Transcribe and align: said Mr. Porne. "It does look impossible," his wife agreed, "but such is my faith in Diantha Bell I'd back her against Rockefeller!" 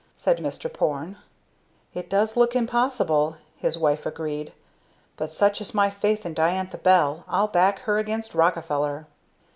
said 0.15 0.39
Mr. 0.39 0.65
Porne. 0.73 1.15
"It 1.93 2.09
does 2.09 2.35
look 2.35 2.55
impossible," 2.55 3.37
his 3.55 3.77
wife 3.77 4.03
agreed, 4.07 4.51
"but 5.15 5.29
such 5.29 5.61
is 5.61 5.75
my 5.75 5.91
faith 5.91 6.25
in 6.25 6.33
Diantha 6.33 6.79
Bell 6.79 7.23
I'd 7.27 7.51
back 7.51 7.81
her 7.81 7.99
against 7.99 8.33
Rockefeller!" 8.33 9.05